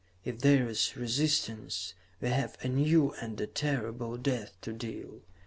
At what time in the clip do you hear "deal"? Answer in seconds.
4.73-5.21